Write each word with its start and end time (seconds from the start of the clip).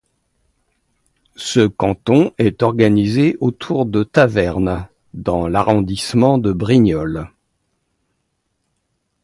Ce 1.35 1.67
canton 1.67 2.33
est 2.39 2.63
organisé 2.63 3.37
autour 3.39 3.85
de 3.85 4.01
Tavernes 4.03 4.89
dans 5.13 5.47
l’arrondissement 5.47 6.39
de 6.39 6.51
Brignoles. 6.53 7.29